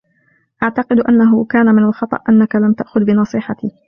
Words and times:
اعتقد 0.63 0.99
انه 0.99 1.45
كان 1.45 1.65
من 1.65 1.83
الخطأ 1.83 2.17
أنك 2.29 2.55
لم 2.55 2.73
تأخذ 2.73 3.03
بنصيحتي. 3.05 3.71